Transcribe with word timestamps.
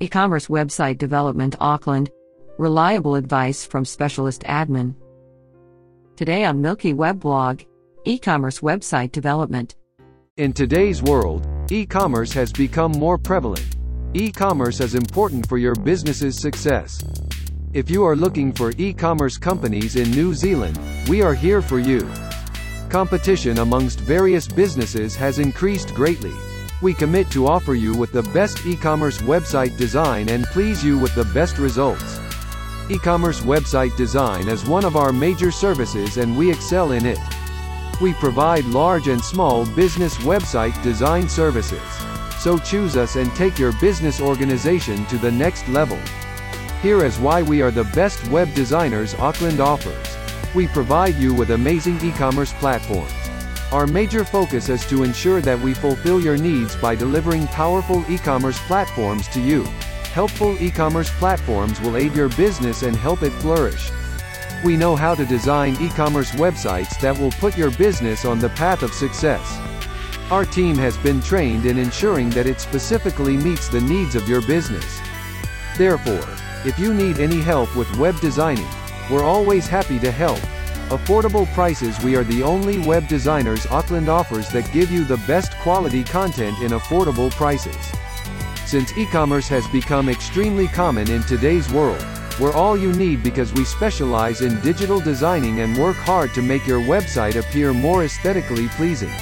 E 0.00 0.08
commerce 0.08 0.48
website 0.48 0.98
development 0.98 1.56
Auckland. 1.60 2.10
Reliable 2.58 3.14
advice 3.14 3.64
from 3.64 3.84
specialist 3.84 4.42
admin. 4.42 4.94
Today 6.16 6.44
on 6.44 6.60
Milky 6.60 6.92
Web 6.92 7.20
Blog 7.20 7.62
E 8.04 8.18
commerce 8.18 8.58
website 8.60 9.12
development. 9.12 9.76
In 10.36 10.52
today's 10.52 11.02
world, 11.02 11.46
e 11.70 11.86
commerce 11.86 12.32
has 12.32 12.50
become 12.50 12.90
more 12.90 13.16
prevalent. 13.16 13.76
E 14.12 14.32
commerce 14.32 14.80
is 14.80 14.96
important 14.96 15.48
for 15.48 15.56
your 15.56 15.76
business's 15.76 16.36
success. 16.36 17.00
If 17.72 17.88
you 17.88 18.04
are 18.04 18.16
looking 18.16 18.52
for 18.52 18.72
e 18.76 18.92
commerce 18.92 19.38
companies 19.38 19.94
in 19.94 20.10
New 20.10 20.34
Zealand, 20.34 20.80
we 21.08 21.22
are 21.22 21.34
here 21.34 21.62
for 21.62 21.78
you. 21.78 22.10
Competition 22.88 23.58
amongst 23.58 24.00
various 24.00 24.48
businesses 24.48 25.14
has 25.14 25.38
increased 25.38 25.94
greatly. 25.94 26.32
We 26.82 26.94
commit 26.94 27.30
to 27.30 27.46
offer 27.46 27.74
you 27.74 27.94
with 27.94 28.10
the 28.10 28.24
best 28.34 28.66
e-commerce 28.66 29.18
website 29.18 29.76
design 29.76 30.28
and 30.28 30.44
please 30.46 30.84
you 30.84 30.98
with 30.98 31.14
the 31.14 31.26
best 31.26 31.58
results. 31.58 32.18
E-commerce 32.90 33.40
website 33.40 33.96
design 33.96 34.48
is 34.48 34.66
one 34.66 34.84
of 34.84 34.96
our 34.96 35.12
major 35.12 35.52
services 35.52 36.16
and 36.16 36.36
we 36.36 36.50
excel 36.50 36.90
in 36.90 37.06
it. 37.06 37.20
We 38.00 38.14
provide 38.14 38.64
large 38.64 39.06
and 39.06 39.22
small 39.22 39.64
business 39.64 40.16
website 40.18 40.82
design 40.82 41.28
services. 41.28 41.80
So 42.40 42.58
choose 42.58 42.96
us 42.96 43.14
and 43.14 43.32
take 43.36 43.60
your 43.60 43.72
business 43.74 44.20
organization 44.20 45.06
to 45.06 45.18
the 45.18 45.30
next 45.30 45.68
level. 45.68 46.00
Here 46.82 47.04
is 47.04 47.20
why 47.20 47.42
we 47.42 47.62
are 47.62 47.70
the 47.70 47.84
best 47.94 48.26
web 48.26 48.52
designers 48.54 49.14
Auckland 49.14 49.60
offers. 49.60 50.16
We 50.52 50.66
provide 50.66 51.14
you 51.14 51.32
with 51.32 51.50
amazing 51.50 52.04
e-commerce 52.04 52.52
platforms. 52.54 53.12
Our 53.72 53.86
major 53.86 54.22
focus 54.22 54.68
is 54.68 54.84
to 54.88 55.02
ensure 55.02 55.40
that 55.40 55.58
we 55.58 55.72
fulfill 55.72 56.20
your 56.20 56.36
needs 56.36 56.76
by 56.76 56.94
delivering 56.94 57.46
powerful 57.46 58.04
e-commerce 58.06 58.58
platforms 58.66 59.28
to 59.28 59.40
you. 59.40 59.62
Helpful 60.12 60.62
e-commerce 60.62 61.08
platforms 61.12 61.80
will 61.80 61.96
aid 61.96 62.14
your 62.14 62.28
business 62.28 62.82
and 62.82 62.94
help 62.94 63.22
it 63.22 63.32
flourish. 63.40 63.90
We 64.62 64.76
know 64.76 64.94
how 64.94 65.14
to 65.14 65.24
design 65.24 65.78
e-commerce 65.80 66.32
websites 66.32 67.00
that 67.00 67.18
will 67.18 67.30
put 67.30 67.56
your 67.56 67.70
business 67.70 68.26
on 68.26 68.38
the 68.38 68.50
path 68.50 68.82
of 68.82 68.92
success. 68.92 69.58
Our 70.30 70.44
team 70.44 70.76
has 70.76 70.98
been 70.98 71.22
trained 71.22 71.64
in 71.64 71.78
ensuring 71.78 72.28
that 72.30 72.46
it 72.46 72.60
specifically 72.60 73.38
meets 73.38 73.68
the 73.68 73.80
needs 73.80 74.14
of 74.14 74.28
your 74.28 74.42
business. 74.42 75.00
Therefore, 75.78 76.28
if 76.66 76.78
you 76.78 76.92
need 76.92 77.20
any 77.20 77.40
help 77.40 77.74
with 77.74 77.96
web 77.96 78.20
designing, 78.20 78.68
we're 79.10 79.24
always 79.24 79.66
happy 79.66 79.98
to 80.00 80.10
help. 80.10 80.40
Affordable 80.92 81.50
prices 81.54 81.98
We 82.04 82.16
are 82.16 82.24
the 82.24 82.42
only 82.42 82.78
web 82.78 83.08
designers 83.08 83.64
Auckland 83.68 84.10
offers 84.10 84.50
that 84.50 84.70
give 84.74 84.90
you 84.90 85.04
the 85.04 85.16
best 85.26 85.56
quality 85.60 86.04
content 86.04 86.58
in 86.58 86.72
affordable 86.72 87.30
prices. 87.30 87.78
Since 88.66 88.94
e-commerce 88.98 89.48
has 89.48 89.66
become 89.68 90.10
extremely 90.10 90.68
common 90.68 91.10
in 91.10 91.22
today's 91.22 91.72
world, 91.72 92.04
we're 92.38 92.52
all 92.52 92.76
you 92.76 92.92
need 92.92 93.22
because 93.22 93.54
we 93.54 93.64
specialize 93.64 94.42
in 94.42 94.60
digital 94.60 95.00
designing 95.00 95.60
and 95.60 95.78
work 95.78 95.96
hard 95.96 96.34
to 96.34 96.42
make 96.42 96.66
your 96.66 96.82
website 96.82 97.36
appear 97.36 97.72
more 97.72 98.04
aesthetically 98.04 98.68
pleasing. 98.68 99.12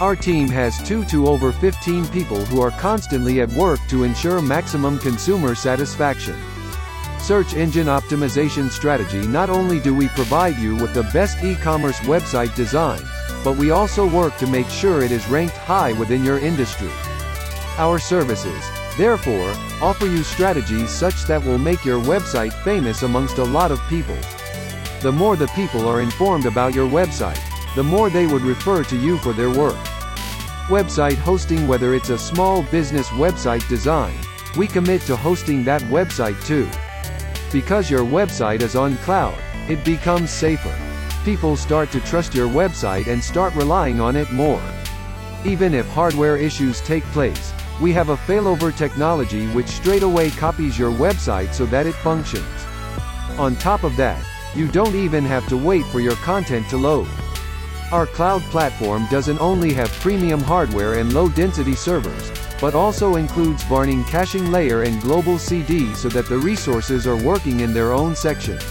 Our 0.00 0.16
team 0.16 0.48
has 0.48 0.82
2 0.88 1.04
to 1.04 1.28
over 1.28 1.52
15 1.52 2.08
people 2.08 2.42
who 2.46 2.62
are 2.62 2.70
constantly 2.70 3.42
at 3.42 3.50
work 3.50 3.80
to 3.90 4.04
ensure 4.04 4.40
maximum 4.40 4.98
consumer 4.98 5.54
satisfaction 5.54 6.42
search 7.26 7.54
engine 7.54 7.88
optimization 7.88 8.70
strategy 8.70 9.26
not 9.26 9.50
only 9.50 9.80
do 9.80 9.92
we 9.92 10.06
provide 10.10 10.56
you 10.58 10.76
with 10.76 10.94
the 10.94 11.02
best 11.12 11.42
e-commerce 11.42 11.98
website 12.02 12.54
design, 12.54 13.02
but 13.42 13.56
we 13.56 13.72
also 13.72 14.08
work 14.08 14.36
to 14.36 14.46
make 14.46 14.68
sure 14.68 15.02
it 15.02 15.10
is 15.10 15.26
ranked 15.26 15.56
high 15.56 15.92
within 15.94 16.22
your 16.22 16.38
industry. 16.38 16.88
Our 17.78 17.98
services, 17.98 18.62
therefore, 18.96 19.52
offer 19.82 20.06
you 20.06 20.22
strategies 20.22 20.88
such 20.88 21.24
that 21.24 21.44
will 21.44 21.58
make 21.58 21.84
your 21.84 22.00
website 22.00 22.52
famous 22.62 23.02
amongst 23.02 23.38
a 23.38 23.44
lot 23.44 23.72
of 23.72 23.80
people. 23.88 24.16
The 25.00 25.10
more 25.10 25.34
the 25.34 25.48
people 25.48 25.88
are 25.88 26.02
informed 26.02 26.46
about 26.46 26.76
your 26.76 26.88
website, 26.88 27.42
the 27.74 27.82
more 27.82 28.08
they 28.08 28.28
would 28.28 28.42
refer 28.42 28.84
to 28.84 28.96
you 28.96 29.18
for 29.18 29.32
their 29.32 29.50
work. 29.50 29.84
Website 30.68 31.16
hosting 31.16 31.66
Whether 31.66 31.96
it's 31.96 32.10
a 32.10 32.18
small 32.18 32.62
business 32.70 33.08
website 33.08 33.68
design, 33.68 34.14
we 34.56 34.68
commit 34.68 35.00
to 35.02 35.16
hosting 35.16 35.64
that 35.64 35.82
website 35.82 36.40
too. 36.46 36.68
Because 37.56 37.90
your 37.90 38.04
website 38.04 38.60
is 38.60 38.76
on 38.76 38.98
cloud, 38.98 39.34
it 39.66 39.82
becomes 39.82 40.28
safer. 40.30 40.76
People 41.24 41.56
start 41.56 41.90
to 41.92 42.00
trust 42.00 42.34
your 42.34 42.48
website 42.48 43.06
and 43.06 43.24
start 43.24 43.54
relying 43.54 43.98
on 43.98 44.14
it 44.14 44.30
more. 44.30 44.60
Even 45.42 45.72
if 45.72 45.88
hardware 45.88 46.36
issues 46.36 46.82
take 46.82 47.02
place, 47.14 47.54
we 47.80 47.94
have 47.94 48.10
a 48.10 48.16
failover 48.28 48.76
technology 48.76 49.46
which 49.54 49.68
straightaway 49.68 50.28
copies 50.28 50.78
your 50.78 50.92
website 50.92 51.54
so 51.54 51.64
that 51.64 51.86
it 51.86 51.94
functions. 51.94 52.44
On 53.38 53.56
top 53.56 53.84
of 53.84 53.96
that, 53.96 54.22
you 54.54 54.68
don't 54.68 54.94
even 54.94 55.24
have 55.24 55.48
to 55.48 55.56
wait 55.56 55.86
for 55.86 56.00
your 56.00 56.16
content 56.16 56.68
to 56.68 56.76
load. 56.76 57.08
Our 57.90 58.04
cloud 58.04 58.42
platform 58.52 59.06
doesn't 59.10 59.40
only 59.40 59.72
have 59.72 59.90
premium 60.00 60.42
hardware 60.42 60.98
and 60.98 61.14
low-density 61.14 61.74
servers, 61.74 62.30
but 62.60 62.74
also 62.74 63.16
includes 63.16 63.62
Varnish 63.64 64.08
caching 64.08 64.50
layer 64.50 64.82
and 64.82 65.00
global 65.00 65.38
CD 65.38 65.94
so 65.94 66.08
that 66.08 66.28
the 66.28 66.38
resources 66.38 67.06
are 67.06 67.16
working 67.16 67.60
in 67.60 67.72
their 67.72 67.92
own 67.92 68.14
sections. 68.14 68.62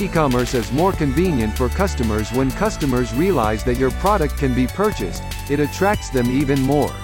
E-commerce 0.00 0.54
is 0.54 0.72
more 0.72 0.92
convenient 0.92 1.56
for 1.56 1.68
customers 1.68 2.30
when 2.32 2.50
customers 2.50 3.14
realize 3.14 3.62
that 3.64 3.78
your 3.78 3.90
product 3.92 4.36
can 4.36 4.54
be 4.54 4.66
purchased, 4.66 5.22
it 5.48 5.60
attracts 5.60 6.10
them 6.10 6.30
even 6.30 6.60
more. 6.62 6.94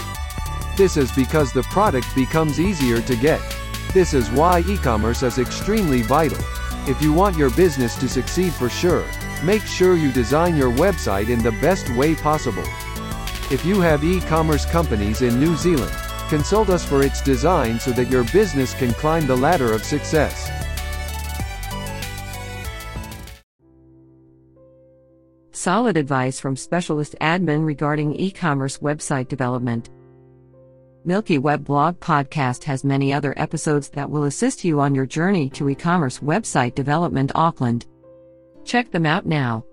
This 0.77 0.97
is 0.97 1.13
because 1.13 1.53
the 1.53 1.63
product 1.65 2.07
becomes 2.15 2.59
easier 2.59 3.01
to 3.03 3.17
get. 3.17 3.41
This 3.93 4.15
is 4.15 4.31
why 4.31 4.61
e-commerce 4.69 5.23
is 5.23 5.39
extremely 5.39 6.03
vital. 6.03 6.39
If 6.87 7.03
you 7.03 7.13
want 7.13 7.37
your 7.37 7.51
business 7.51 7.97
to 7.97 8.09
succeed 8.09 8.53
for 8.53 8.69
sure, 8.69 9.05
make 9.45 9.63
sure 9.63 9.97
you 9.97 10.11
design 10.13 10.57
your 10.57 10.71
website 10.71 11.29
in 11.29 11.43
the 11.43 11.53
best 11.53 11.89
way 11.91 12.15
possible. 12.15 12.65
If 13.51 13.65
you 13.65 13.81
have 13.81 14.05
e-commerce 14.05 14.67
companies 14.67 15.23
in 15.23 15.41
New 15.41 15.57
Zealand, 15.57 15.91
consult 16.29 16.69
us 16.69 16.85
for 16.85 17.03
its 17.03 17.23
design 17.23 17.81
so 17.81 17.93
that 17.93 18.11
your 18.11 18.25
business 18.25 18.75
can 18.75 18.93
climb 18.93 19.27
the 19.27 19.39
ladder 19.39 19.73
of 19.73 19.83
success. 19.83 20.51
Solid 25.53 25.97
advice 25.97 26.39
from 26.39 26.57
specialist 26.57 27.17
admin 27.23 27.65
regarding 27.65 28.15
e-commerce 28.17 28.79
website 28.79 29.29
development. 29.29 29.89
Milky 31.07 31.39
Web 31.39 31.65
Blog 31.65 31.99
Podcast 32.01 32.65
has 32.65 32.85
many 32.85 33.15
other 33.15 33.33
episodes 33.39 33.89
that 33.91 34.11
will 34.11 34.25
assist 34.25 34.63
you 34.63 34.79
on 34.79 34.95
your 34.95 35.07
journey 35.07 35.49
to 35.51 35.71
e-commerce 35.71 36.19
website 36.19 36.75
development 36.75 37.33
Auckland. 37.35 37.87
Check 38.65 38.91
them 38.91 39.07
out 39.07 39.25
now. 39.25 39.65